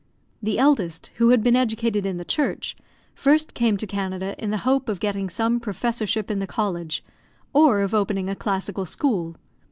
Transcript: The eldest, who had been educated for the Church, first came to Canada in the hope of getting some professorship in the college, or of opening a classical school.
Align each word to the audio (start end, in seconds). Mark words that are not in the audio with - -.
The 0.41 0.57
eldest, 0.57 1.11
who 1.17 1.29
had 1.29 1.43
been 1.43 1.55
educated 1.55 2.05
for 2.05 2.13
the 2.13 2.25
Church, 2.25 2.75
first 3.13 3.53
came 3.53 3.77
to 3.77 3.85
Canada 3.85 4.33
in 4.39 4.49
the 4.49 4.57
hope 4.65 4.89
of 4.89 4.99
getting 4.99 5.29
some 5.29 5.59
professorship 5.59 6.31
in 6.31 6.39
the 6.39 6.47
college, 6.47 7.03
or 7.53 7.81
of 7.81 7.93
opening 7.93 8.27
a 8.27 8.35
classical 8.35 8.87
school. 8.87 9.35